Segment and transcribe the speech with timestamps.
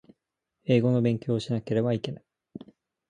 [0.63, 2.25] 英語の勉強をしなければいけない